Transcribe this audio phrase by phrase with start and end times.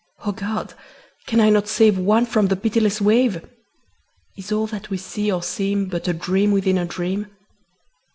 [0.25, 0.73] O God!
[1.27, 3.45] can I not save One from the pitiless wave?
[4.35, 7.27] Is all that we see or seem But a dream within a dream?